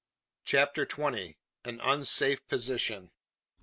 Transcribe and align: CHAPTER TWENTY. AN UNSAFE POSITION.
CHAPTER 0.45 0.87
TWENTY. 0.87 1.37
AN 1.63 1.79
UNSAFE 1.79 2.47
POSITION. 2.47 3.11